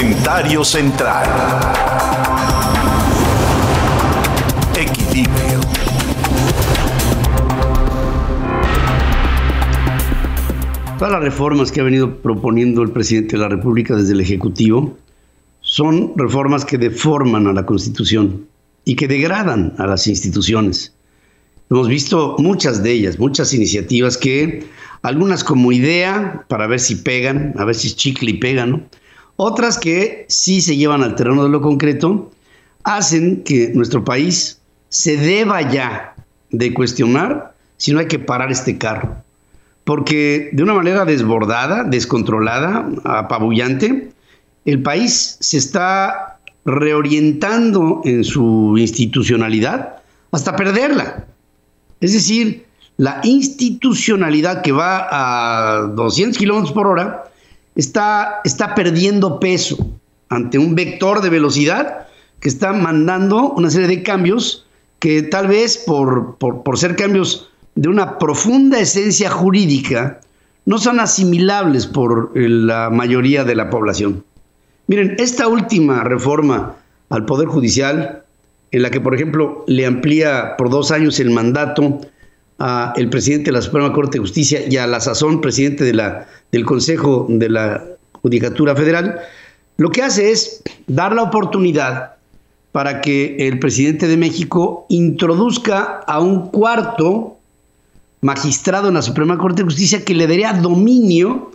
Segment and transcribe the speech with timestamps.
[0.00, 1.28] Comentario central.
[4.74, 5.60] Equilibrio.
[10.98, 14.96] Todas las reformas que ha venido proponiendo el presidente de la República desde el Ejecutivo
[15.60, 18.46] son reformas que deforman a la Constitución
[18.86, 20.94] y que degradan a las instituciones.
[21.68, 24.66] Hemos visto muchas de ellas, muchas iniciativas que,
[25.02, 28.99] algunas como idea para ver si pegan, a ver si es chicle y pegan, ¿no?
[29.42, 32.30] Otras que sí se llevan al terreno de lo concreto,
[32.84, 36.14] hacen que nuestro país se deba ya
[36.50, 39.16] de cuestionar si no hay que parar este carro.
[39.84, 44.12] Porque de una manera desbordada, descontrolada, apabullante,
[44.66, 51.24] el país se está reorientando en su institucionalidad hasta perderla.
[52.02, 52.66] Es decir,
[52.98, 57.24] la institucionalidad que va a 200 kilómetros por hora
[57.74, 59.76] está, está perdiendo peso
[60.28, 62.06] ante un vector de velocidad
[62.40, 64.66] que está mandando una serie de cambios
[64.98, 70.20] que tal vez por, por, ser cambios de una profunda esencia jurídica
[70.66, 74.24] no son asimilables por la mayoría de la población.
[74.86, 76.76] Miren, esta última reforma
[77.08, 78.24] al Poder Judicial,
[78.70, 82.00] en la que, por ejemplo, le amplía por dos años el mandato
[82.60, 87.26] al presidente de la Suprema Corte de Justicia y a la sazón presidente del Consejo
[87.28, 87.84] de la
[88.20, 89.18] Judicatura Federal,
[89.78, 92.16] lo que hace es dar la oportunidad
[92.72, 97.38] para que el presidente de México introduzca a un cuarto
[98.20, 101.52] magistrado en la Suprema Corte de Justicia que le daría dominio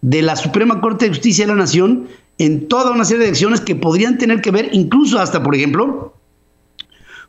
[0.00, 3.60] de la Suprema Corte de Justicia de la Nación en toda una serie de acciones
[3.60, 6.14] que podrían tener que ver incluso hasta, por ejemplo,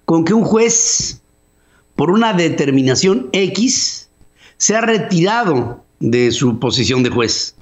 [0.05, 1.21] con que un juez
[1.95, 4.09] por una determinación X,
[4.57, 7.55] se ha retirado de su posición de juez.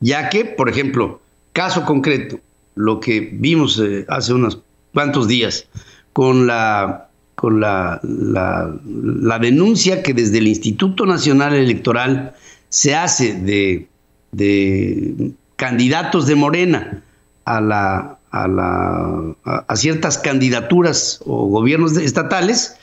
[0.00, 1.20] Ya que, por ejemplo,
[1.52, 2.40] caso concreto,
[2.74, 4.60] lo que vimos eh, hace unos
[4.92, 5.66] cuantos días
[6.12, 12.32] con la con la, la, denuncia que desde el Instituto Nacional Electoral
[12.68, 13.88] se hace de,
[14.32, 17.02] de candidatos de Morena
[17.44, 19.34] a, la, a,
[19.66, 22.76] a ciertas candidaturas o gobiernos estatales,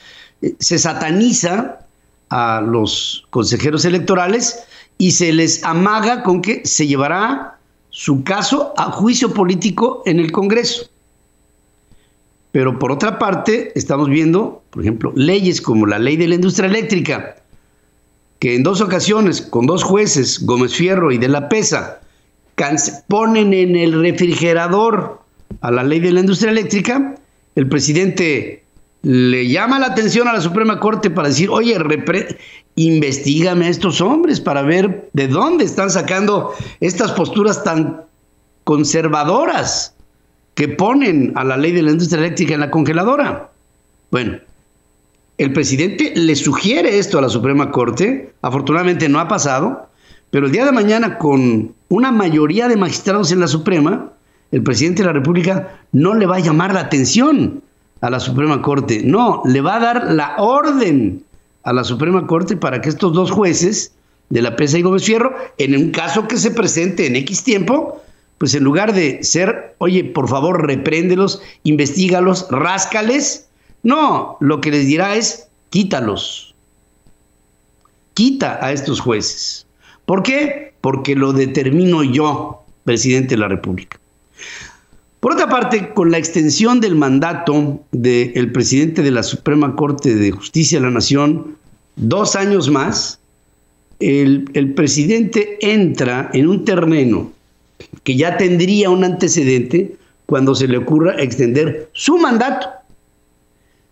[0.58, 1.78] se sataniza
[2.30, 4.64] a los consejeros electorales
[4.98, 7.58] y se les amaga con que se llevará
[7.90, 10.88] su caso a juicio político en el Congreso.
[12.52, 16.68] Pero por otra parte, estamos viendo, por ejemplo, leyes como la ley de la industria
[16.68, 17.36] eléctrica,
[18.38, 22.00] que en dos ocasiones, con dos jueces, Gómez Fierro y de la Pesa,
[23.08, 25.20] ponen en el refrigerador
[25.60, 27.14] a la ley de la industria eléctrica,
[27.54, 28.61] el presidente
[29.02, 31.76] le llama la atención a la Suprema Corte para decir, oye,
[32.76, 38.02] investigame a estos hombres para ver de dónde están sacando estas posturas tan
[38.64, 39.94] conservadoras
[40.54, 43.50] que ponen a la ley de la industria eléctrica en la congeladora.
[44.10, 44.38] Bueno,
[45.38, 49.88] el presidente le sugiere esto a la Suprema Corte, afortunadamente no ha pasado,
[50.30, 54.12] pero el día de mañana con una mayoría de magistrados en la Suprema,
[54.52, 57.62] el presidente de la República no le va a llamar la atención
[58.02, 59.00] a la Suprema Corte.
[59.04, 61.24] No, le va a dar la orden
[61.62, 63.92] a la Suprema Corte para que estos dos jueces
[64.28, 68.02] de la PESA y Gómez Fierro, en un caso que se presente en X tiempo,
[68.38, 73.48] pues en lugar de ser, oye, por favor, repréndelos, investigalos, ráscales,
[73.84, 76.54] no, lo que les dirá es, quítalos.
[78.14, 79.66] Quita a estos jueces.
[80.06, 80.74] ¿Por qué?
[80.80, 83.98] Porque lo determino yo, presidente de la República.
[85.22, 90.32] Por otra parte, con la extensión del mandato del presidente de la Suprema Corte de
[90.32, 91.58] Justicia de la Nación,
[91.94, 93.20] dos años más,
[94.00, 97.30] el, presidente entra en un terreno
[98.02, 99.94] que ya tendría un antecedente
[100.26, 102.70] cuando se le ocurra extender su mandato.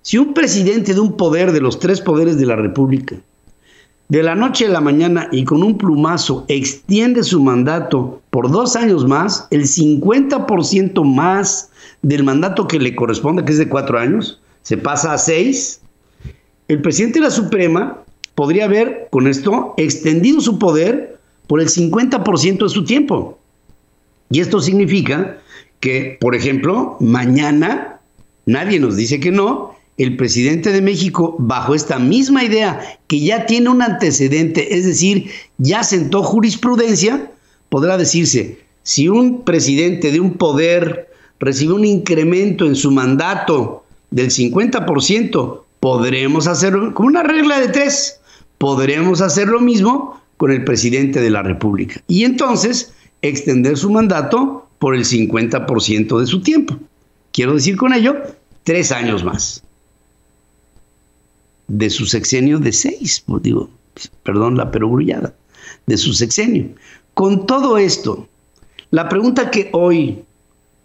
[0.02, 3.14] Si un presidente de un poder de los tres poderes de la República
[4.10, 8.74] de la noche a la mañana y con un plumazo extiende su mandato por dos
[8.74, 11.70] años más, el 50% más
[12.02, 15.80] del mandato que le corresponde, que es de cuatro años, se pasa a seis,
[16.66, 18.02] el presidente de la Suprema
[18.34, 23.38] podría haber con esto extendido su poder por el 50% de su tiempo.
[24.28, 25.38] Y esto significa
[25.78, 28.00] que, por ejemplo, mañana,
[28.44, 33.44] nadie nos dice que no, el presidente de México, bajo esta misma idea, que ya
[33.44, 37.30] tiene un antecedente, es decir, ya sentó jurisprudencia,
[37.68, 44.30] podrá decirse, si un presidente de un poder recibe un incremento en su mandato del
[44.30, 48.20] 50%, podremos hacerlo, como una regla de tres,
[48.56, 52.00] podremos hacer lo mismo con el presidente de la República.
[52.08, 56.78] Y entonces extender su mandato por el 50% de su tiempo.
[57.32, 58.16] Quiero decir con ello,
[58.64, 59.62] tres años más.
[61.72, 63.70] De su sexenio de seis, pues digo,
[64.24, 65.32] perdón la perogrullada,
[65.86, 66.68] de su sexenio.
[67.14, 68.26] Con todo esto,
[68.90, 70.24] la pregunta que hoy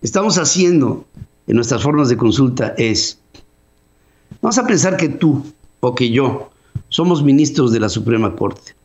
[0.04, 1.04] estamos haciendo
[1.48, 3.20] en nuestras formas de consulta es,
[4.44, 5.44] vamos a pensar que tú
[5.80, 6.52] o que yo
[6.90, 8.76] somos ministros de la Suprema Corte,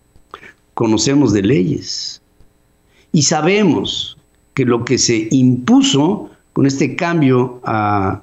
[0.72, 2.22] conocemos de leyes
[3.12, 4.16] y sabemos
[4.54, 8.22] que lo que se impuso con este cambio a,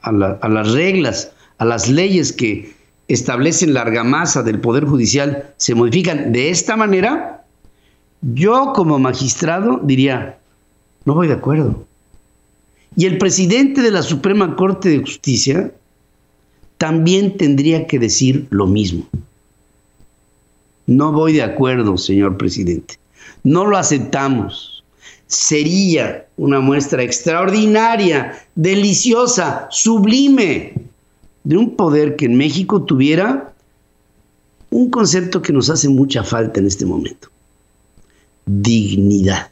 [0.00, 2.72] a las reglas, a las leyes que
[3.08, 7.44] establecen la argamasa del Poder Judicial, se modifican de esta manera,
[8.22, 10.38] yo como magistrado diría,
[11.04, 11.84] no voy de acuerdo.
[12.96, 15.72] Y el presidente de la Suprema Corte de Justicia
[16.78, 19.06] también tendría que decir lo mismo.
[20.86, 22.96] No voy de acuerdo, señor presidente.
[23.42, 24.84] No lo aceptamos.
[25.26, 30.83] Sería una muestra extraordinaria, deliciosa, sublime
[31.44, 33.54] de un poder que en México tuviera
[34.70, 37.28] un concepto que nos hace mucha falta en este momento.
[38.46, 39.50] Dignidad.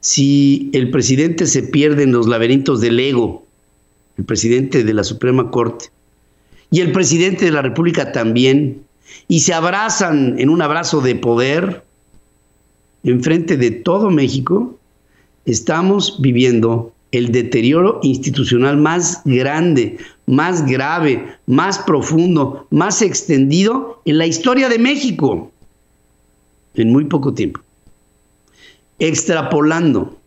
[0.00, 3.44] Si el presidente se pierde en los laberintos del ego,
[4.16, 5.86] el presidente de la Suprema Corte,
[6.70, 8.82] y el presidente de la República también,
[9.26, 11.82] y se abrazan en un abrazo de poder,
[13.02, 14.78] enfrente de todo México,
[15.44, 24.26] estamos viviendo el deterioro institucional más grande, más grave, más profundo, más extendido en la
[24.26, 25.50] historia de México,
[26.74, 27.60] en muy poco tiempo.
[28.98, 30.18] Extrapolando,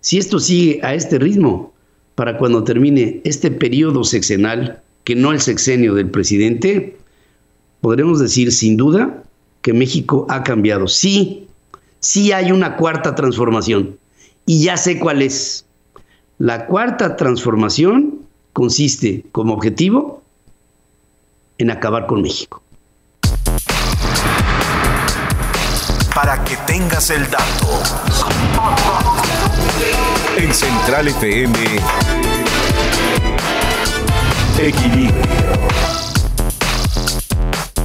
[0.00, 1.72] si esto sigue a este ritmo,
[2.14, 6.98] para cuando termine este periodo sexenal, que no el sexenio del presidente,
[7.80, 9.22] podremos decir sin duda
[9.62, 10.86] que México ha cambiado.
[10.88, 11.46] Sí,
[12.00, 13.98] sí hay una cuarta transformación
[14.44, 15.64] y ya sé cuál es.
[16.40, 18.20] La cuarta transformación
[18.54, 20.22] consiste como objetivo
[21.58, 22.62] en acabar con México.
[26.14, 27.82] Para que tengas el dato.
[30.38, 31.58] En Central FM,
[34.62, 35.14] Equilibrio.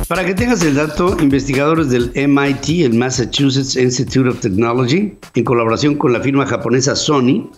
[0.07, 5.95] Para que tengas el dato, investigadores del MIT, el Massachusetts Institute of Technology, en colaboración
[5.95, 7.49] con la firma japonesa Sony,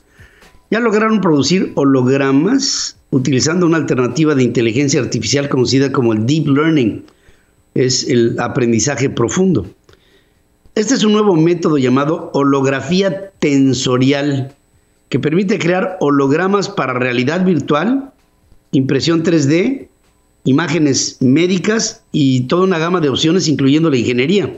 [0.70, 7.04] ya lograron producir hologramas utilizando una alternativa de inteligencia artificial conocida como el Deep Learning,
[7.74, 9.66] es el aprendizaje profundo.
[10.76, 14.54] Este es un nuevo método llamado holografía tensorial,
[15.10, 18.12] que permite crear hologramas para realidad virtual,
[18.72, 19.88] impresión 3D,
[20.44, 24.54] imágenes médicas y toda una gama de opciones, incluyendo la ingeniería.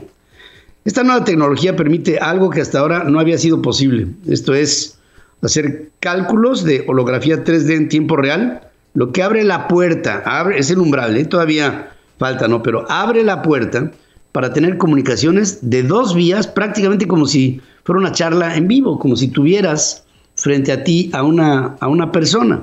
[0.84, 4.08] Esta nueva tecnología permite algo que hasta ahora no había sido posible.
[4.26, 4.99] Esto es
[5.42, 8.60] hacer cálculos de holografía 3D en tiempo real,
[8.94, 11.24] lo que abre la puerta, abre, es el umbral, ¿eh?
[11.24, 12.62] todavía falta, ¿no?
[12.62, 13.90] Pero abre la puerta
[14.32, 19.16] para tener comunicaciones de dos vías, prácticamente como si fuera una charla en vivo, como
[19.16, 20.04] si tuvieras
[20.34, 22.62] frente a ti a una, a una persona.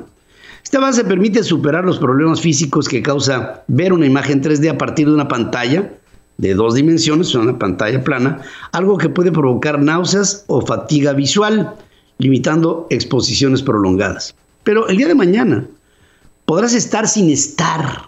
[0.64, 5.08] Esta base permite superar los problemas físicos que causa ver una imagen 3D a partir
[5.08, 5.94] de una pantalla
[6.38, 8.42] de dos dimensiones, una pantalla plana,
[8.72, 11.74] algo que puede provocar náuseas o fatiga visual
[12.18, 14.36] limitando exposiciones prolongadas.
[14.64, 15.68] Pero el día de mañana
[16.46, 18.04] podrás estar sin estar,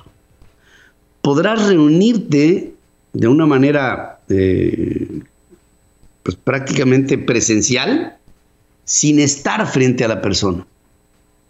[1.21, 2.73] podrás reunirte
[3.13, 5.21] de una manera eh,
[6.23, 8.17] pues prácticamente presencial
[8.85, 10.65] sin estar frente a la persona.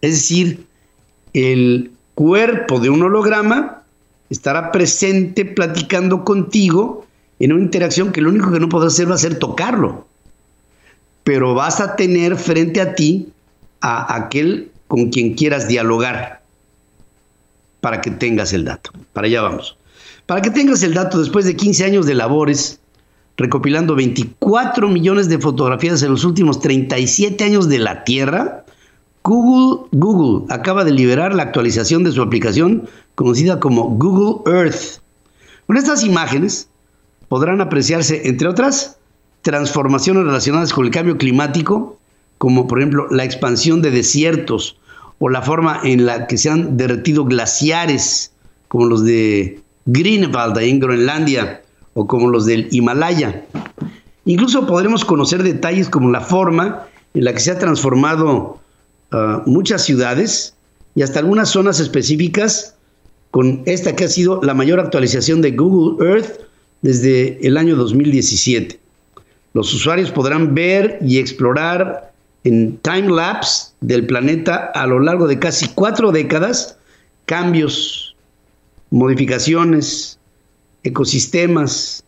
[0.01, 0.65] Es decir,
[1.33, 3.83] el cuerpo de un holograma
[4.29, 7.05] estará presente platicando contigo
[7.39, 10.08] en una interacción que lo único que no podrás hacer va a ser tocarlo
[11.23, 13.29] pero vas a tener frente a ti
[13.81, 16.41] a aquel con quien quieras dialogar
[17.81, 18.91] para que tengas el dato.
[19.13, 19.77] Para allá vamos.
[20.25, 22.79] Para que tengas el dato después de 15 años de labores,
[23.37, 28.65] recopilando 24 millones de fotografías en los últimos 37 años de la Tierra,
[29.23, 35.01] Google, Google acaba de liberar la actualización de su aplicación conocida como Google Earth.
[35.67, 36.69] Con estas imágenes
[37.27, 38.98] podrán apreciarse, entre otras,
[39.41, 41.97] transformaciones relacionadas con el cambio climático,
[42.37, 44.77] como por ejemplo la expansión de desiertos
[45.19, 48.31] o la forma en la que se han derretido glaciares,
[48.67, 51.61] como los de Greenwald en Groenlandia
[51.93, 53.45] o como los del Himalaya.
[54.25, 58.59] Incluso podremos conocer detalles como la forma en la que se ha transformado
[59.11, 60.55] ah, muchas ciudades
[60.95, 62.75] y hasta algunas zonas específicas
[63.31, 66.41] con esta que ha sido la mayor actualización de Google Earth
[66.81, 68.79] desde el año 2017.
[69.53, 72.11] Los usuarios podrán ver y explorar
[72.43, 76.77] en time lapse del planeta a lo largo de casi cuatro décadas
[77.29, 78.15] cambios,
[78.89, 80.17] modificaciones,
[80.83, 82.03] ecosistemas,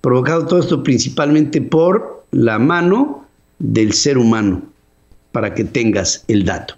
[0.00, 3.26] provocado todo esto principalmente por la mano
[3.58, 4.62] del ser humano,
[5.32, 6.76] para que tengas el dato.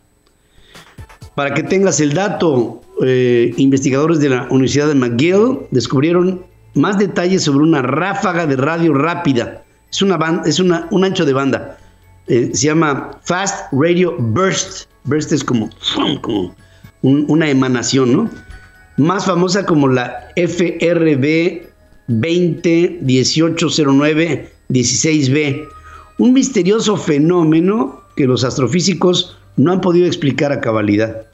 [1.37, 6.45] Para que tengas el dato, eh, investigadores de la Universidad de McGill descubrieron
[6.75, 9.63] más detalles sobre una ráfaga de radio rápida.
[9.91, 11.79] Es, una es una, un ancho de banda.
[12.29, 14.89] Eh, se llama Fast Radio Burst.
[15.05, 15.71] Burst es como,
[17.03, 18.31] una emanación, ¿no?
[18.97, 21.69] Más famosa como la FRB
[22.09, 25.69] 20 1809 16B.
[26.19, 31.27] Un misterioso fenómeno que los astrofísicos no han podido explicar a cabalidad.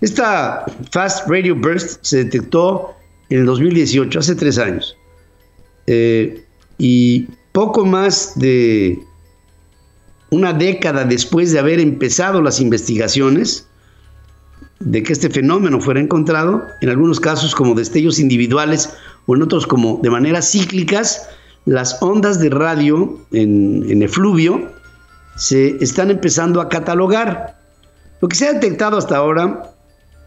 [0.00, 2.94] Esta Fast Radio Burst se detectó
[3.28, 4.96] en el 2018, hace tres años.
[5.86, 6.44] Eh,
[6.78, 9.02] y poco más de
[10.30, 13.66] una década después de haber empezado las investigaciones
[14.78, 18.90] de que este fenómeno fuera encontrado, en algunos casos como destellos individuales
[19.26, 21.28] o en otros como de manera cíclicas,
[21.66, 24.70] las ondas de radio en, en efluvio
[25.36, 27.58] se están empezando a catalogar.
[28.20, 29.74] Lo que se ha detectado hasta ahora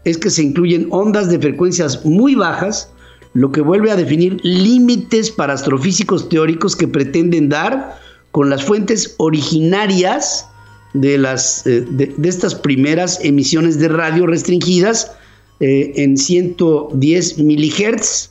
[0.04, 2.92] es que se incluyen ondas de frecuencias muy bajas,
[3.34, 7.98] lo que vuelve a definir límites para astrofísicos teóricos que pretenden dar
[8.30, 10.48] con las fuentes originarias
[10.94, 15.12] de, las, eh, de, estas primeras emisiones de radio restringidas
[15.60, 18.30] eh, en 110 milihertz,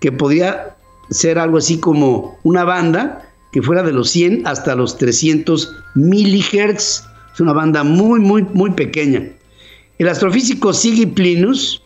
[0.00, 0.76] que podría
[1.10, 7.04] ser algo así como una banda que fuera de los 100 hasta los 300 milihertz.
[7.32, 9.30] Es una banda muy, muy, muy pequeña.
[9.98, 11.82] El astrofísico Sigi Plinus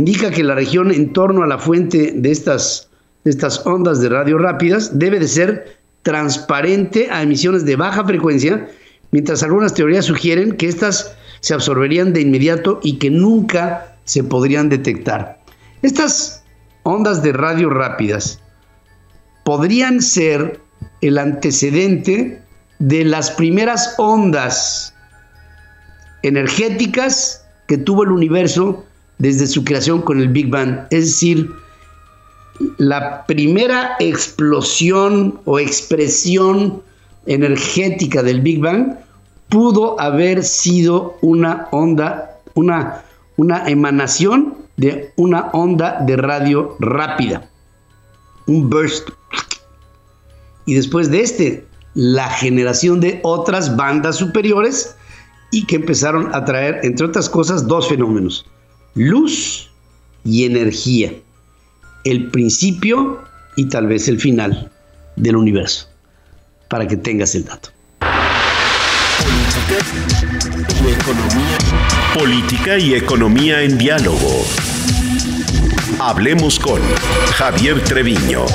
[0.00, 2.88] indica que la región en torno a la fuente de estas,
[3.26, 8.66] estas ondas de radio rápidas debe de ser transparente a emisiones de baja frecuencia,
[9.10, 14.70] mientras algunas teorías sugieren que éstas se absorberían de inmediato y que nunca se podrían
[14.70, 15.38] detectar.
[15.82, 16.44] Estas
[16.84, 18.40] ondas de radio rápidas
[19.44, 20.62] podrían ser
[21.02, 22.40] el antecedente
[22.78, 24.94] de las primeras ondas
[26.22, 28.86] energéticas que tuvo el universo
[29.20, 30.86] desde su creación con el Big Bang.
[30.90, 31.52] Es decir,
[32.78, 36.82] la primera explosión o expresión
[37.26, 38.96] energética del Big Bang
[39.48, 43.04] pudo haber sido una onda, una,
[43.36, 47.48] una emanación de una onda de radio rápida,
[48.46, 49.10] un burst.
[50.64, 54.96] Y después de este, la generación de otras bandas superiores
[55.50, 58.46] y que empezaron a traer, entre otras cosas, dos fenómenos,
[58.94, 59.70] luz
[60.24, 61.12] y energía,
[62.04, 63.22] el principio
[63.56, 64.70] y tal vez el final
[65.16, 65.88] del universo,
[66.68, 67.70] para que tengas el dato.
[72.14, 74.44] Política y economía en diálogo.
[75.98, 76.80] Hablemos con
[77.34, 78.46] Javier Treviño.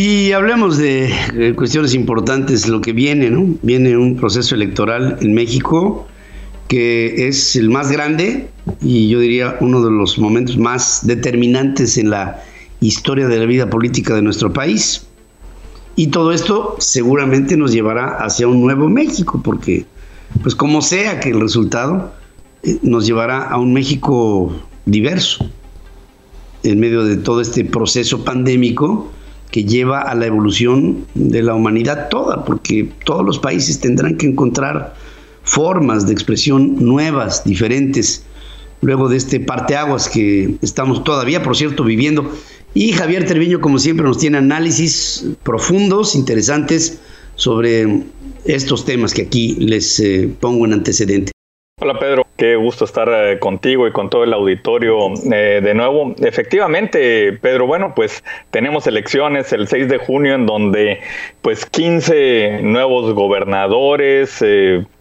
[0.00, 1.10] Y hablemos de,
[1.56, 3.56] cuestiones importantes, lo que viene, ¿no?
[3.62, 6.06] Viene un proceso electoral en México
[6.68, 8.48] que es el más grande
[8.80, 12.44] y yo diría uno de los momentos más determinantes en la
[12.78, 15.04] historia de la vida política de nuestro país.
[15.96, 19.84] Y todo esto seguramente nos llevará hacia un nuevo México, porque
[20.44, 22.14] pues como sea que el resultado
[22.62, 24.54] eh, nos llevará a un México
[24.86, 25.50] diverso
[26.62, 29.10] en medio de todo este proceso pandémico
[29.50, 34.26] que lleva a la evolución de la humanidad toda, porque todos los países tendrán que
[34.26, 34.94] encontrar
[35.42, 38.24] formas de expresión nuevas, diferentes,
[38.82, 42.30] luego de este parteaguas que estamos todavía, por cierto, viviendo.
[42.74, 46.98] Y Javier Treviño, como siempre, nos tiene análisis profundos, interesantes
[47.34, 48.04] sobre
[48.44, 51.32] estos temas que aquí les eh, pongo en antecedente.
[51.80, 56.12] Hola Pedro, qué gusto estar eh, contigo y con todo el auditorio eh, de nuevo.
[56.18, 60.98] Efectivamente, Pedro, bueno, pues tenemos elecciones el 6 de junio en donde
[61.40, 64.44] pues 15 nuevos gobernadores,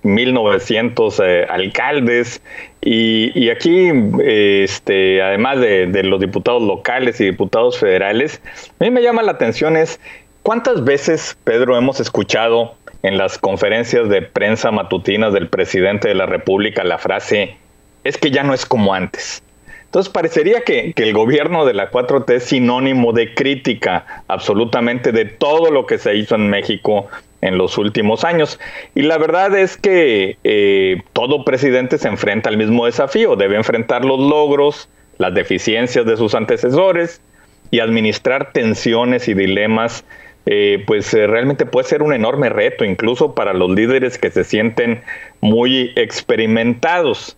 [0.03, 2.43] 1900 eh, alcaldes
[2.79, 3.89] y, aquí,
[4.23, 8.39] este, además de, de los diputados locales y diputados federales,
[8.79, 9.99] a mí me llama la atención es
[10.43, 16.25] cuántas veces, Pedro, hemos escuchado en las conferencias de prensa matutinas del presidente de la
[16.25, 17.57] República la frase,
[18.03, 19.43] es que ya no es como antes.
[19.87, 25.71] Entonces parecería que, el gobierno de la 4T es sinónimo de crítica absolutamente de todo
[25.71, 27.07] lo que se hizo en México
[27.39, 28.59] en los últimos años.
[28.95, 34.03] Y la verdad es que eh, todo presidente se enfrenta al mismo desafío, debe enfrentar
[34.03, 37.21] los logros, las deficiencias de sus antecesores
[37.71, 40.03] y administrar tensiones y dilemas,
[40.49, 44.45] eh, pues eh, realmente puede ser un enorme reto, incluso para los líderes que se
[44.45, 45.01] sienten
[45.41, 47.35] muy experimentados.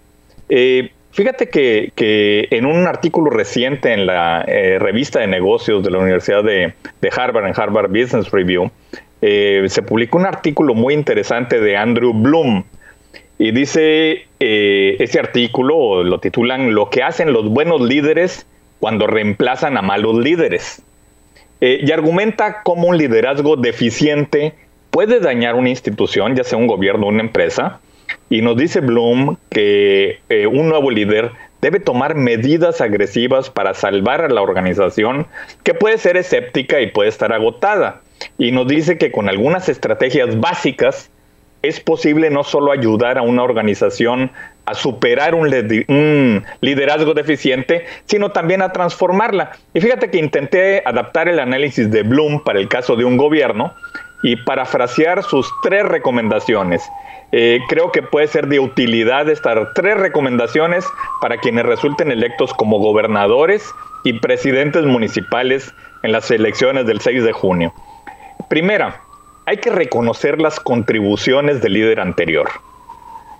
[0.47, 6.43] Eh, fíjate que, en un artículo reciente en la revista de negocios de la Universidad
[6.43, 8.69] de, de Harvard, en Harvard Business Review,
[9.21, 12.63] se publicó un artículo muy interesante de Andrew Bloom,
[13.39, 18.45] y dice ese artículo, lo titulan Lo que hacen los buenos líderes
[18.79, 20.83] cuando reemplazan a malos líderes.
[21.61, 24.53] Eh, y argumenta cómo un liderazgo deficiente
[24.91, 27.79] puede dañar una institución, ya sea un gobierno o una empresa.
[28.29, 34.21] Y nos dice Bloom que eh, un nuevo líder debe tomar medidas agresivas para salvar
[34.21, 35.27] a la organización,
[35.63, 38.01] que puede ser escéptica y puede estar agotada.
[38.37, 41.11] Y nos dice que con algunas estrategias básicas,
[41.61, 44.31] es posible no solo ayudar a una organización
[44.65, 45.49] a superar un,
[46.61, 49.51] liderazgo deficiente, sino también a transformarla.
[49.73, 53.73] Y fíjate que intenté adaptar el análisis de Bloom para el caso de un gobierno
[54.21, 56.87] y parafrasear sus tres recomendaciones.
[57.31, 60.85] Eh, creo que puede ser de utilidad estas tres recomendaciones
[61.21, 63.73] para quienes resulten electos como gobernadores
[64.03, 65.73] y presidentes municipales
[66.03, 67.73] en las elecciones del 6 de junio.
[68.49, 69.01] Primera,
[69.45, 72.49] hay que reconocer las contribuciones del líder anterior.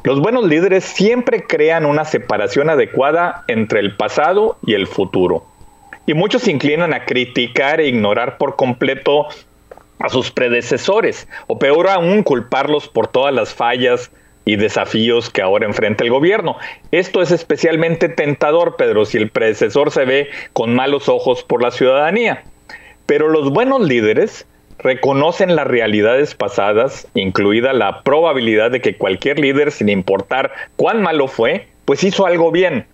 [0.04, 5.46] Los buenos líderes siempre crean una separación adecuada entre el pasado y el futuro.
[6.06, 9.28] Y muchos se inclinan a criticar e ignorar por completo
[10.00, 14.12] a sus predecesores, o peor aún, culparlos por todas las fallas
[14.46, 16.58] y desafíos que ahora enfrenta el gobierno.
[16.92, 21.72] Esto es especialmente tentador, Pedro, si el predecesor se ve con malos ojos por la
[21.72, 22.44] ciudadanía.
[23.06, 24.48] Pero los buenos líderes
[24.80, 31.28] reconocen las realidades pasadas, incluida la probabilidad de que cualquier líder, sin importar cuán malo
[31.28, 32.86] fue, pues hizo algo bien.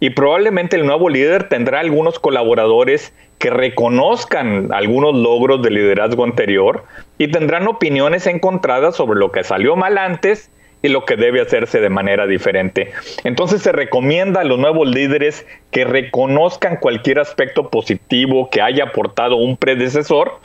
[0.00, 6.84] Y probablemente el nuevo líder tendrá algunos colaboradores que reconozcan algunos logros del liderazgo anterior
[7.18, 10.50] y tendrán opiniones encontradas sobre lo que salió mal antes
[10.82, 12.92] y lo que debe hacerse de manera diferente.
[13.24, 19.36] Entonces se recomienda a los nuevos líderes que reconozcan cualquier aspecto positivo que haya aportado
[19.36, 20.40] un predecesor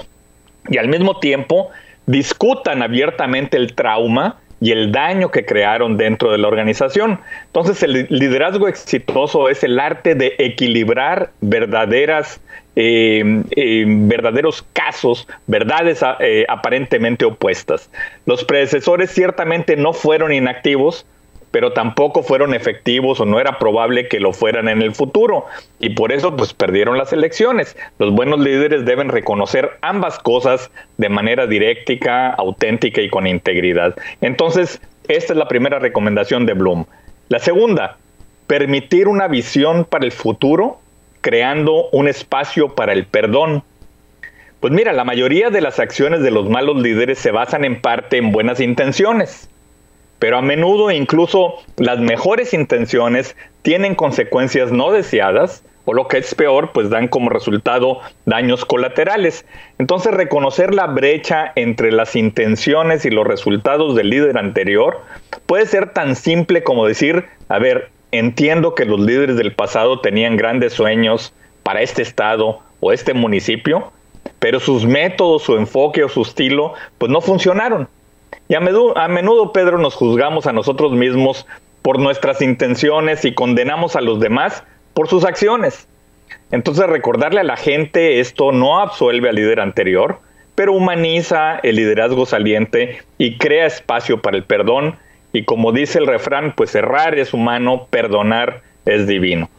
[0.67, 1.69] y al mismo tiempo
[2.05, 7.19] discutan abiertamente el trauma y el daño que crearon dentro de la organización.
[7.45, 12.41] Entonces el liderazgo exitoso es el arte de equilibrar verdaderas,
[12.75, 17.89] eh, eh, verdaderos casos, verdades eh, aparentemente opuestas.
[18.25, 21.05] Los predecesores ciertamente no fueron inactivos,
[21.51, 25.45] pero tampoco fueron efectivos o no era probable que lo fueran en el futuro
[25.79, 27.75] y por eso pues perdieron las elecciones.
[27.97, 33.95] Los buenos líderes deben reconocer ambas cosas de manera directa, auténtica y con integridad.
[34.21, 36.85] Entonces, esta es la primera recomendación de Bloom.
[37.29, 37.97] La segunda,
[38.47, 40.79] permitir una visión para el futuro
[41.21, 43.63] creando un espacio para el perdón.
[44.59, 48.17] Pues mira, la mayoría de las acciones de los malos líderes se basan en parte
[48.17, 49.49] en buenas intenciones
[50.19, 56.35] pero a menudo incluso las mejores intenciones tienen consecuencias no deseadas o lo que es
[56.35, 59.43] peor, pues dan como resultado daños colaterales.
[59.79, 65.01] Entonces reconocer la brecha entre las intenciones y los resultados del líder anterior
[65.47, 70.37] puede ser tan simple como decir, a ver, entiendo que los líderes del pasado tenían
[70.37, 73.91] grandes sueños para este estado o este municipio,
[74.39, 77.87] pero sus métodos, su enfoque o su estilo, pues no funcionaron.
[78.47, 81.45] Y a menudo, Pedro, nos juzgamos a nosotros mismos
[81.81, 84.63] por nuestras intenciones y condenamos a los demás
[84.93, 85.87] por sus acciones.
[86.51, 90.19] Entonces recordarle a la gente esto no absuelve al líder anterior,
[90.55, 94.95] pero humaniza el liderazgo saliente y crea espacio para el perdón.
[95.31, 99.49] Y como dice el refrán, pues errar es humano, perdonar es divino.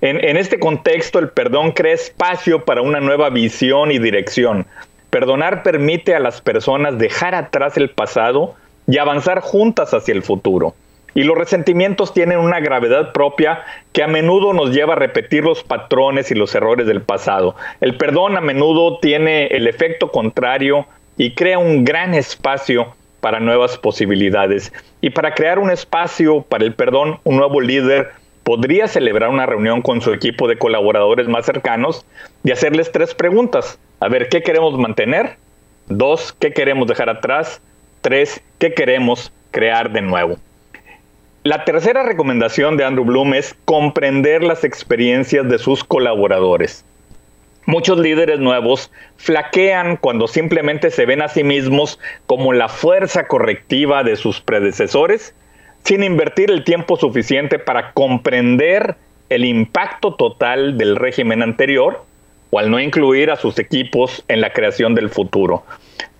[0.00, 4.66] en este contexto, el perdón crea espacio para una nueva visión y dirección,
[5.14, 8.56] Perdonar permite a las personas dejar atrás el pasado
[8.88, 10.74] y avanzar juntas hacia el futuro.
[11.14, 15.62] Y los resentimientos tienen una gravedad propia que a menudo nos lleva a repetir los
[15.62, 17.54] patrones y los errores del pasado.
[17.80, 20.84] El perdón a menudo tiene el efecto contrario
[21.16, 24.72] y crea un gran espacio para nuevas posibilidades.
[25.00, 28.10] Y para crear un espacio para el perdón, un nuevo líder
[28.42, 32.04] podría celebrar una reunión con su equipo de colaboradores más cercanos
[32.42, 33.78] y hacerles tres preguntas.
[34.04, 35.38] A ver, ¿qué queremos mantener?
[35.86, 37.62] Dos, ¿qué queremos dejar atrás?
[38.02, 40.36] Tres, ¿qué queremos crear de nuevo?
[41.42, 46.84] La tercera recomendación de Andrew Bloom es comprender las experiencias de sus colaboradores.
[47.64, 54.04] Muchos líderes nuevos flaquean cuando simplemente se ven a sí mismos como la fuerza correctiva
[54.04, 55.34] de sus predecesores,
[55.82, 58.96] sin invertir el tiempo suficiente para comprender
[59.30, 62.04] el impacto total del régimen anterior
[62.54, 65.64] o al no incluir a sus equipos en la creación del futuro.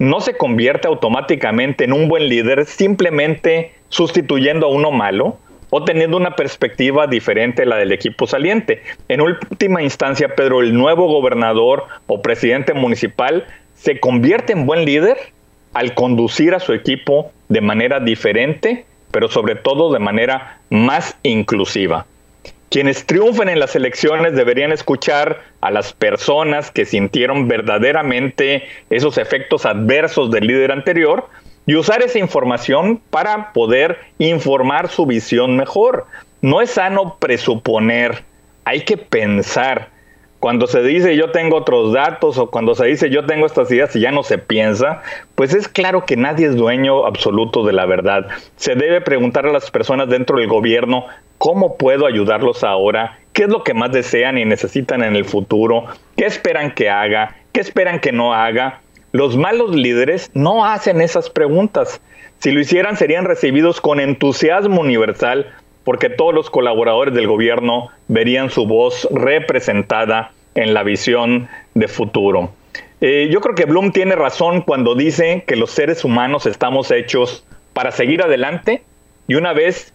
[0.00, 5.38] No se convierte automáticamente en un buen líder simplemente sustituyendo a uno malo
[5.70, 8.82] o teniendo una perspectiva diferente a la del equipo saliente.
[9.06, 15.16] En última instancia, Pedro, el nuevo gobernador o presidente municipal se convierte en buen líder
[15.72, 22.06] al conducir a su equipo de manera diferente, pero sobre todo de manera más inclusiva.
[22.74, 29.64] Quienes triunfen en las elecciones deberían escuchar a las personas que sintieron verdaderamente esos efectos
[29.64, 31.28] adversos del líder anterior
[31.66, 36.06] y usar esa información para poder informar su visión mejor.
[36.42, 38.24] No es sano presuponer,
[38.64, 39.90] hay que pensar.
[40.44, 43.96] Cuando se dice yo tengo otros datos o cuando se dice yo tengo estas ideas
[43.96, 45.00] y ya no se piensa,
[45.36, 48.26] pues es claro que nadie es dueño absoluto de la verdad.
[48.56, 51.06] Se debe preguntar a las personas dentro del gobierno
[51.38, 53.20] ¿Cómo puedo ayudarlos ahora?
[53.32, 55.86] ¿Qué es lo que más desean y necesitan en el futuro?
[56.14, 57.36] ¿Qué esperan que haga?
[57.52, 58.82] ¿Qué esperan que no haga?
[59.12, 62.02] Los malos líderes no hacen esas preguntas.
[62.40, 65.54] Si lo hicieran serían recibidos con entusiasmo universal
[65.84, 72.52] porque todos los colaboradores del gobierno verían su voz representada en la visión de futuro.
[73.00, 77.44] Eh, yo creo que Bloom tiene razón cuando dice que los seres humanos estamos hechos
[77.72, 78.82] para seguir adelante
[79.26, 79.92] y una vez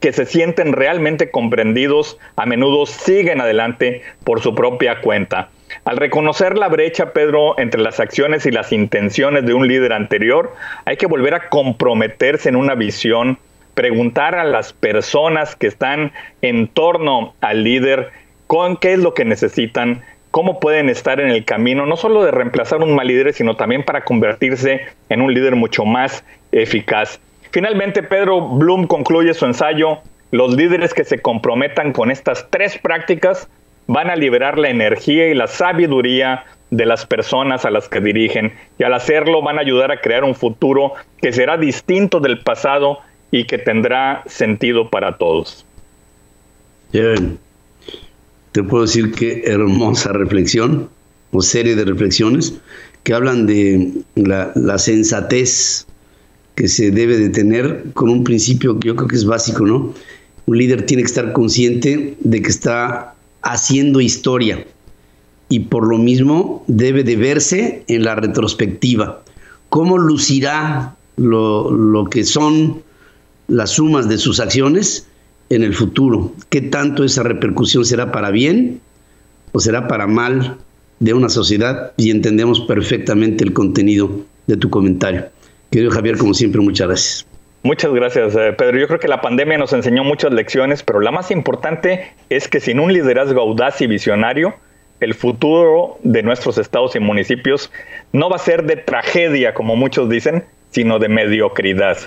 [0.00, 5.50] que se sienten realmente comprendidos a menudo siguen adelante por su propia cuenta.
[5.84, 10.54] Al reconocer la brecha, Pedro, entre las acciones y las intenciones de un líder anterior,
[10.84, 13.38] hay que volver a comprometerse en una visión,
[13.74, 18.10] preguntar a las personas que están en torno al líder
[18.48, 22.32] con qué es lo que necesitan, cómo pueden estar en el camino, no solo de
[22.32, 24.80] reemplazar un mal líder, sino también para convertirse
[25.10, 27.20] en un líder mucho más eficaz.
[27.52, 29.98] Finalmente, Pedro Bloom concluye su ensayo,
[30.30, 33.48] los líderes que se comprometan con estas tres prácticas
[33.86, 38.52] van a liberar la energía y la sabiduría de las personas a las que dirigen
[38.78, 42.98] y al hacerlo van a ayudar a crear un futuro que será distinto del pasado
[43.30, 45.66] y que tendrá sentido para todos.
[48.52, 50.88] Te puedo decir que hermosa reflexión
[51.32, 52.54] o serie de reflexiones
[53.02, 55.86] que hablan de la, la sensatez
[56.54, 59.94] que se debe de tener con un principio que yo creo que es básico, ¿no?
[60.46, 64.66] Un líder tiene que estar consciente de que está haciendo historia
[65.48, 69.22] y por lo mismo debe de verse en la retrospectiva.
[69.68, 72.82] ¿Cómo lucirá lo, lo que son
[73.46, 75.06] las sumas de sus acciones
[75.50, 76.32] en el futuro?
[76.48, 78.80] ¿Qué tanto esa repercusión será para bien
[79.52, 80.56] o será para mal
[81.00, 81.92] de una sociedad?
[81.96, 84.10] Y entendemos perfectamente el contenido
[84.46, 85.26] de tu comentario.
[85.70, 87.26] Querido Javier, como siempre, muchas gracias.
[87.62, 88.78] Muchas gracias, eh, Pedro.
[88.78, 92.60] Yo creo que la pandemia nos enseñó muchas lecciones, pero la más importante es que
[92.60, 94.54] sin un liderazgo audaz y visionario,
[95.00, 97.70] el futuro de nuestros estados y municipios
[98.12, 101.98] no va a ser de tragedia, como muchos dicen, sino de mediocridad.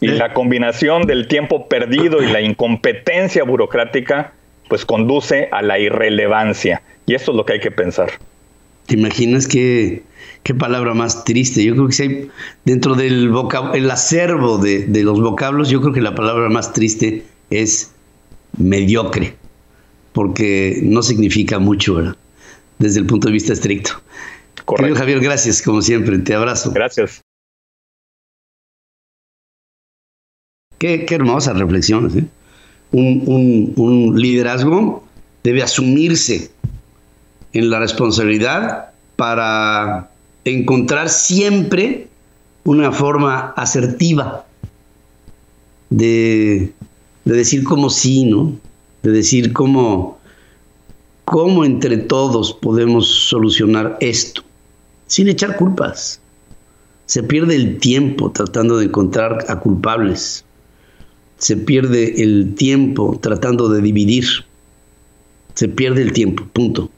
[0.00, 4.32] Y la combinación del tiempo perdido y la incompetencia burocrática,
[4.68, 6.82] pues conduce a la irrelevancia.
[7.06, 8.10] Y esto es lo que hay que pensar.
[8.86, 10.02] ¿Te imaginas que
[10.46, 11.64] qué palabra más triste.
[11.64, 12.30] Yo creo que si hay
[12.64, 13.32] dentro del
[13.74, 17.90] el acervo de, los vocablos, yo creo que la palabra más triste es
[18.56, 19.34] mediocre,
[20.12, 22.16] porque no significa mucho, ¿verdad?
[22.78, 24.00] Desde el punto de vista estricto.
[24.64, 24.96] Correcto.
[24.96, 26.16] Javier, gracias, como siempre.
[26.18, 26.70] Te abrazo.
[26.72, 27.25] Gracias.
[30.78, 32.16] Qué, hermosas reflexiones.
[32.16, 32.24] ¿eh?
[32.92, 35.04] Un, liderazgo
[35.42, 36.50] debe asumirse
[37.52, 40.10] en la responsabilidad para
[40.44, 42.08] encontrar siempre
[42.64, 44.44] una forma asertiva
[45.90, 46.72] de,
[47.24, 48.52] decir como sí, ¿no?
[49.02, 50.18] De decir cómo,
[51.24, 54.42] cómo entre todos podemos solucionar esto,
[55.06, 56.20] sin echar culpas.
[57.06, 60.45] Se pierde el tiempo tratando de encontrar a culpables.
[61.38, 64.24] Se pierde el tiempo tratando de dividir.
[65.54, 66.90] Se pierde el tiempo, punto.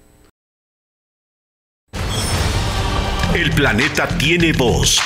[3.34, 5.00] El planeta tiene voz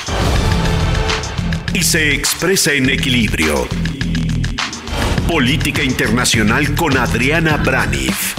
[1.73, 3.67] y se expresa en equilibrio.
[5.27, 8.35] Política Internacional con Adriana Braniff.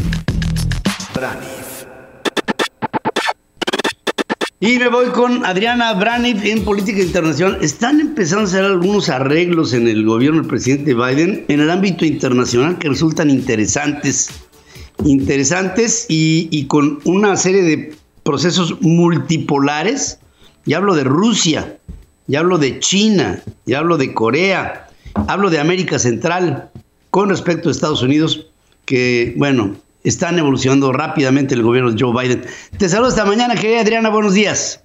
[4.64, 7.58] Y me voy con Adriana Braniff en Política Internacional.
[7.60, 12.06] Están empezando a hacer algunos arreglos en el gobierno del presidente Biden en el ámbito
[12.06, 14.30] internacional que resultan interesantes.
[15.04, 20.18] Interesantes y, y con una serie de procesos multipolares,
[20.64, 21.76] ya hablo de Rusia,
[22.26, 24.88] ya hablo de China, ya hablo de Corea,
[25.28, 26.70] hablo de América Central
[27.10, 28.46] con respecto a Estados Unidos,
[28.86, 32.46] que, bueno, están evolucionando rápidamente el gobierno de Joe Biden.
[32.78, 34.82] Te saludo esta mañana, querida Adriana, buenos días.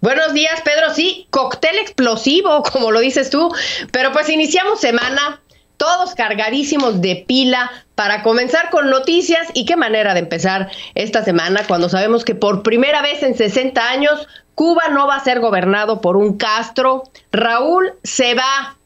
[0.00, 0.92] Buenos días, Pedro.
[0.92, 3.54] Sí, cóctel explosivo, como lo dices tú,
[3.92, 5.40] pero pues iniciamos semana
[5.76, 11.62] todos cargadísimos de pila para comenzar con noticias y qué manera de empezar esta semana
[11.66, 16.00] cuando sabemos que por primera vez en 60 años Cuba no va a ser gobernado
[16.00, 18.76] por un Castro, Raúl se va.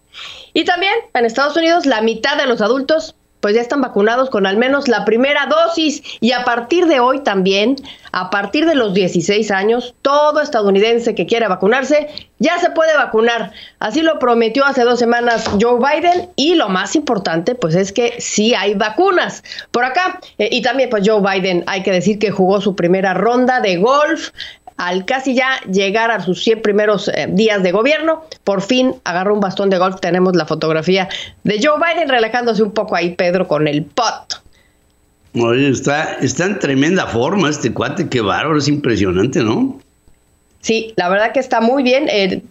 [0.55, 3.15] Y también en Estados Unidos la mitad de los adultos
[3.47, 7.21] pues ya están vacunados con al menos la primera dosis y a partir de hoy
[7.21, 7.77] también,
[8.11, 12.09] a partir de los 16 años, todo estadounidense que quiera vacunarse
[12.41, 13.53] ya se puede vacunar.
[13.79, 18.17] Así lo prometió hace dos semanas Joe Biden y lo más importante pues es que
[18.19, 20.19] sí hay vacunas por acá.
[20.39, 23.77] Eh, y también pues Joe Biden hay que decir que jugó su primera ronda de
[23.77, 24.31] golf
[24.77, 29.35] al casi ya llegar a sus 100 primeros eh, días de gobierno, por fin agarró
[29.35, 30.01] un bastón de golf.
[30.01, 31.09] Tenemos la fotografía
[31.45, 34.43] de Joe Biden relajándose un poco ahí, Pedro, con el pot.
[35.35, 39.79] Oye, está, está en tremenda forma este cuate, qué bárbaro, es impresionante, ¿no?
[40.61, 42.09] Sí, la verdad que está muy bien.
[42.11, 42.43] Eh,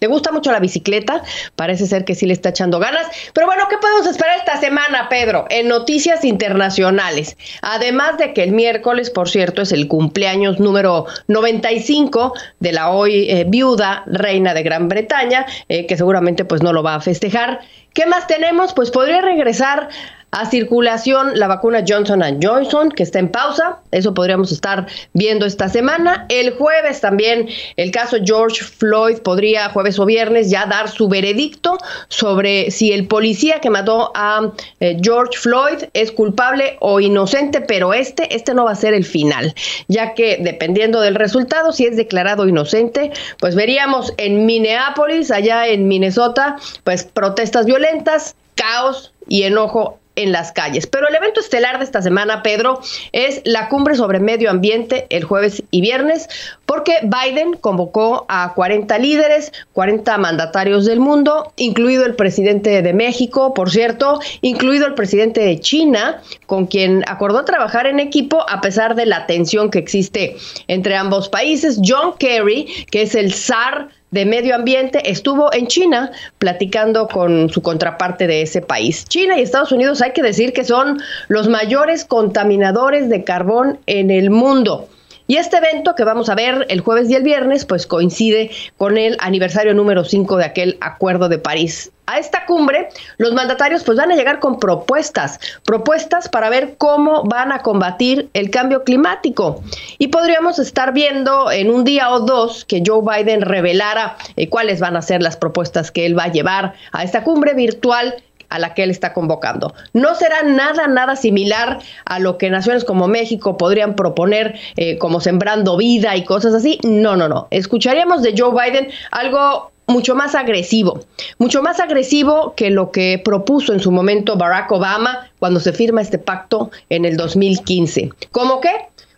[0.00, 1.22] le gusta mucho la bicicleta,
[1.56, 3.06] parece ser que sí le está echando ganas.
[3.32, 5.46] Pero bueno, ¿qué podemos esperar esta semana, Pedro?
[5.50, 7.36] En noticias internacionales.
[7.62, 13.30] Además de que el miércoles, por cierto, es el cumpleaños número 95 de la hoy
[13.30, 17.60] eh, viuda reina de Gran Bretaña, eh, que seguramente pues no lo va a festejar.
[17.94, 18.74] ¿Qué más tenemos?
[18.74, 19.88] Pues podría regresar
[20.30, 23.78] a circulación la vacuna Johnson Johnson, que está en pausa.
[23.90, 26.26] Eso podríamos estar viendo esta semana.
[26.28, 31.78] El jueves también el caso George Floyd podría, jueves o viernes, ya dar su veredicto
[32.08, 37.94] sobre si el policía que mató a eh, George Floyd es culpable o inocente, pero
[37.94, 39.54] este, este no va a ser el final,
[39.88, 45.88] ya que dependiendo del resultado, si es declarado inocente, pues veríamos en Minneapolis, allá en
[45.88, 50.86] Minnesota, pues protestas violentas, caos y enojo en las calles.
[50.86, 52.80] Pero el evento estelar de esta semana, Pedro,
[53.12, 56.28] es la cumbre sobre medio ambiente el jueves y viernes,
[56.66, 63.54] porque Biden convocó a 40 líderes, 40 mandatarios del mundo, incluido el presidente de México,
[63.54, 68.96] por cierto, incluido el presidente de China, con quien acordó trabajar en equipo a pesar
[68.96, 71.78] de la tensión que existe entre ambos países.
[71.84, 77.62] John Kerry, que es el zar de Medio Ambiente estuvo en China platicando con su
[77.62, 79.04] contraparte de ese país.
[79.06, 84.10] China y Estados Unidos hay que decir que son los mayores contaminadores de carbón en
[84.10, 84.88] el mundo.
[85.30, 88.96] Y este evento que vamos a ver el jueves y el viernes, pues coincide con
[88.96, 91.92] el aniversario número 5 de aquel Acuerdo de París.
[92.06, 92.88] A esta cumbre,
[93.18, 98.30] los mandatarios pues van a llegar con propuestas, propuestas para ver cómo van a combatir
[98.32, 99.62] el cambio climático.
[99.98, 104.80] Y podríamos estar viendo en un día o dos que Joe Biden revelara eh, cuáles
[104.80, 108.14] van a ser las propuestas que él va a llevar a esta cumbre virtual
[108.48, 109.74] a la que él está convocando.
[109.92, 115.20] No será nada, nada similar a lo que naciones como México podrían proponer eh, como
[115.20, 116.78] sembrando vida y cosas así.
[116.84, 117.48] No, no, no.
[117.50, 121.00] Escucharíamos de Joe Biden algo mucho más agresivo,
[121.38, 126.02] mucho más agresivo que lo que propuso en su momento Barack Obama cuando se firma
[126.02, 128.10] este pacto en el 2015.
[128.30, 128.70] ¿Cómo qué?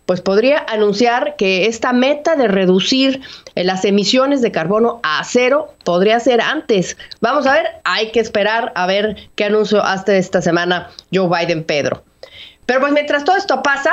[0.05, 3.21] Pues podría anunciar que esta meta de reducir
[3.55, 6.97] eh, las emisiones de carbono a cero podría ser antes.
[7.19, 11.63] Vamos a ver, hay que esperar a ver qué anuncio hace esta semana Joe Biden,
[11.63, 12.03] Pedro.
[12.65, 13.91] Pero pues mientras todo esto pasa,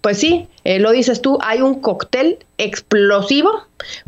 [0.00, 3.50] pues sí, eh, lo dices tú, hay un cóctel explosivo,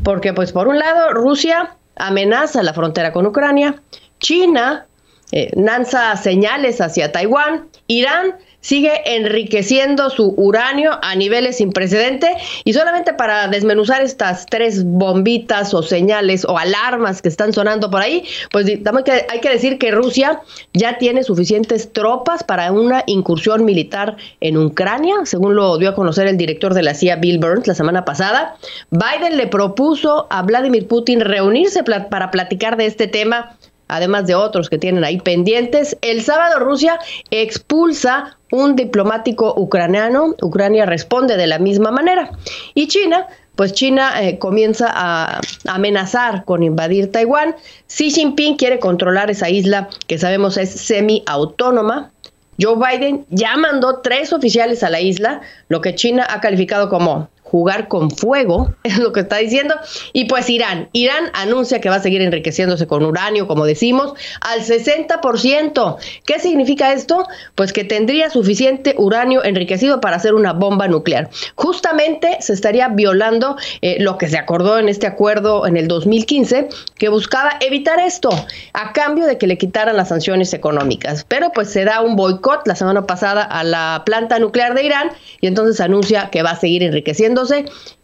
[0.02, 3.82] porque pues por un lado Rusia amenaza la frontera con Ucrania,
[4.18, 4.86] China
[5.32, 12.72] eh, lanza señales hacia Taiwán, Irán sigue enriqueciendo su uranio a niveles sin precedente y
[12.72, 18.24] solamente para desmenuzar estas tres bombitas o señales o alarmas que están sonando por ahí,
[18.50, 20.40] pues hay que decir que Rusia
[20.74, 26.26] ya tiene suficientes tropas para una incursión militar en Ucrania, según lo dio a conocer
[26.26, 28.56] el director de la CIA Bill Burns la semana pasada.
[28.90, 33.56] Biden le propuso a Vladimir Putin reunirse para platicar de este tema
[33.94, 35.96] además de otros que tienen ahí pendientes.
[36.02, 36.98] El sábado Rusia
[37.30, 40.34] expulsa un diplomático ucraniano.
[40.42, 42.30] Ucrania responde de la misma manera.
[42.74, 43.26] Y China
[43.60, 47.54] pues China eh, comienza a amenazar con invadir Taiwán.
[47.88, 52.10] Xi Jinping quiere controlar esa isla que sabemos es semi-autónoma.
[52.58, 57.28] Joe Biden ya mandó tres oficiales a la isla, lo que China ha calificado como
[57.50, 59.74] jugar con fuego, es lo que está diciendo.
[60.12, 64.60] Y pues Irán, Irán anuncia que va a seguir enriqueciéndose con uranio, como decimos, al
[64.60, 65.96] 60%.
[66.24, 67.26] ¿Qué significa esto?
[67.54, 71.28] Pues que tendría suficiente uranio enriquecido para hacer una bomba nuclear.
[71.56, 76.68] Justamente se estaría violando eh, lo que se acordó en este acuerdo en el 2015,
[76.96, 78.30] que buscaba evitar esto
[78.72, 81.24] a cambio de que le quitaran las sanciones económicas.
[81.26, 85.10] Pero pues se da un boicot la semana pasada a la planta nuclear de Irán
[85.40, 86.82] y entonces anuncia que va a seguir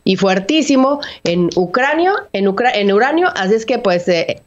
[0.04, 4.42] y fuertísimo en Ucrania, en, en uranio, así es que pues eh,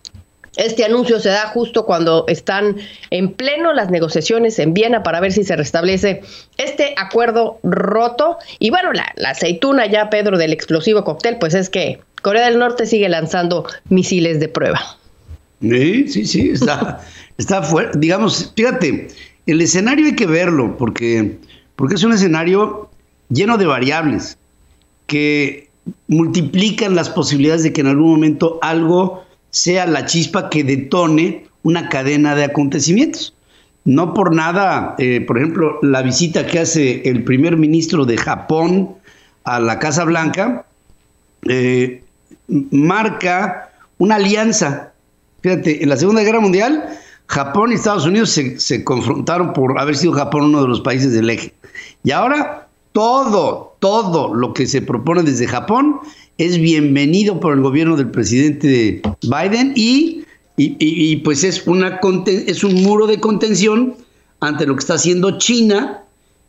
[0.58, 2.78] este anuncio se da justo cuando están
[3.12, 6.22] en pleno las negociaciones en Viena para ver si se restablece
[6.58, 8.38] este acuerdo roto.
[8.58, 12.60] Y bueno, la, la aceituna ya, Pedro, del explosivo cóctel, pues es que Corea del
[12.60, 14.98] Norte sigue lanzando misiles de prueba.
[15.62, 17.02] Sí, sí, sí, está,
[17.38, 18.00] está fuerte.
[18.00, 19.08] Digamos, fíjate,
[19.46, 21.38] el escenario hay que verlo porque,
[21.76, 22.90] porque es un escenario
[23.30, 24.39] lleno de variables
[25.10, 25.68] que
[26.08, 31.90] multiplican las posibilidades de que en algún momento algo sea la chispa que detone una
[31.90, 33.36] cadena de acontecimientos.
[33.84, 38.96] No por nada, eh, por ejemplo, la visita que hace el primer ministro de Japón
[39.44, 40.66] a la Casa Blanca
[41.48, 42.04] eh,
[42.48, 44.94] marca una alianza.
[45.42, 46.86] Fíjate, en la Segunda Guerra Mundial,
[47.28, 51.14] Japón y Estados Unidos se, se confrontaron por haber sido Japón uno de los países
[51.14, 51.54] del eje.
[52.04, 52.69] Y ahora
[53.00, 56.02] todo, todo lo que se propone desde Japón
[56.38, 60.26] es bienvenido por el gobierno del presidente Biden y,
[60.58, 63.96] y, pues es, una, es un muro de contención
[64.42, 66.04] ante lo que está haciendo China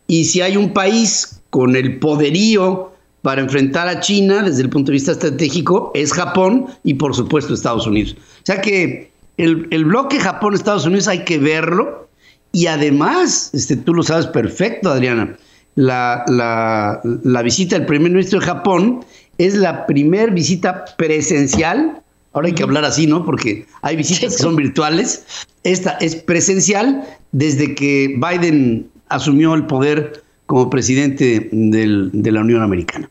[0.08, 2.90] y si hay un país con el poderío
[3.22, 7.54] para enfrentar a China desde el punto de vista estratégico es Japón y por supuesto
[7.54, 8.16] Estados Unidos.
[8.18, 12.08] O sea que el, el bloque Japón-Estados Unidos hay que verlo
[12.50, 15.36] y además, este, tú lo sabes perfecto, Adriana,
[15.74, 19.04] la, la, la visita del primer ministro de Japón
[19.38, 22.02] es la primer visita presencial.
[22.32, 23.24] Ahora hay que hablar así, ¿no?
[23.24, 25.24] Porque hay visitas que son virtuales.
[25.64, 32.62] Esta es presencial desde que Biden asumió el poder como presidente del, de la Unión
[32.62, 33.08] Americana.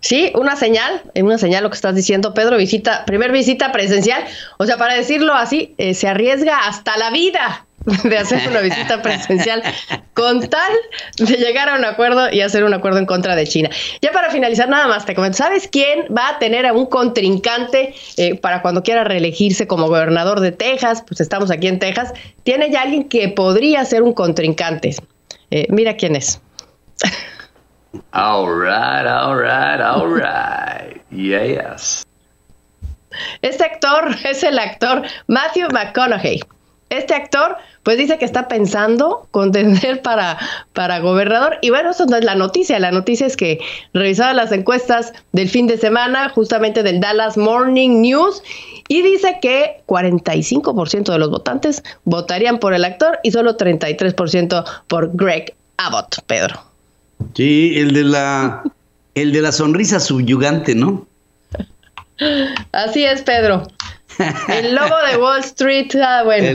[0.00, 4.24] Sí, una señal, una señal lo que estás diciendo, Pedro, visita, primer visita presencial,
[4.58, 7.66] o sea, para decirlo así, eh, se arriesga hasta la vida
[8.04, 9.62] de hacer una visita presencial
[10.14, 10.72] con tal
[11.18, 13.70] de llegar a un acuerdo y hacer un acuerdo en contra de China.
[14.00, 17.94] Ya para finalizar, nada más te comento, ¿sabes quién va a tener a un contrincante
[18.16, 21.02] eh, para cuando quiera reelegirse como gobernador de Texas?
[21.06, 22.12] Pues estamos aquí en Texas.
[22.42, 24.94] Tiene ya alguien que podría ser un contrincante.
[25.50, 26.40] Eh, mira quién es.
[28.12, 31.00] All right, all right, all right.
[31.10, 32.06] Yes.
[33.42, 36.40] Este actor es el actor Matthew McConaughey.
[36.90, 40.38] Este actor, pues dice que está pensando contender para,
[40.72, 41.58] para gobernador.
[41.62, 42.78] Y bueno, eso no es la noticia.
[42.78, 43.58] La noticia es que
[43.92, 48.42] revisaba las encuestas del fin de semana, justamente del Dallas Morning News,
[48.88, 55.14] y dice que 45% de los votantes votarían por el actor y solo 33% por
[55.14, 56.62] Greg Abbott, Pedro.
[57.34, 58.62] Sí, el de la,
[59.14, 61.06] el de la sonrisa subyugante, ¿no?
[62.72, 63.66] Así es, Pedro.
[64.48, 66.46] El lobo de Wall Street, ah, bueno.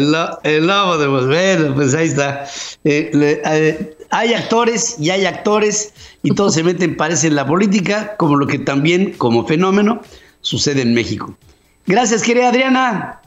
[0.44, 2.46] El, lobo de Wall Street, bueno, pues ahí está.
[2.84, 8.16] Eh, eh, hay actores y hay actores y todos se meten, parece, en la política,
[8.18, 10.02] como lo que también, como fenómeno,
[10.42, 11.36] sucede en México.
[11.86, 13.22] Gracias, querida Adriana.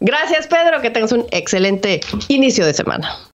[0.00, 3.18] Gracias, Pedro, que tengas un excelente inicio de semana.